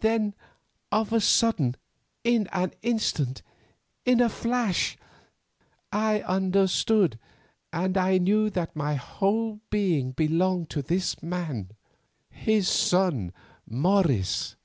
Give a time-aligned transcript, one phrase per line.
[0.00, 0.34] Then
[0.90, 1.76] of a sudden,
[2.24, 3.42] in an instant;
[4.06, 4.96] in a flash;
[5.92, 7.18] I understood
[7.70, 11.72] and I knew that my whole being belonged to this man,
[12.30, 13.34] his son
[13.66, 14.56] Morris.